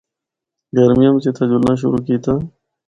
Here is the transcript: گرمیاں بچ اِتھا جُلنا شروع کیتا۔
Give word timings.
گرمیاں 0.75 1.13
بچ 1.15 1.25
اِتھا 1.27 1.43
جُلنا 1.49 1.73
شروع 1.81 2.01
کیتا۔ 2.07 2.33